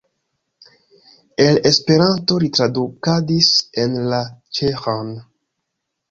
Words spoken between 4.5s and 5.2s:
ĉeĥan.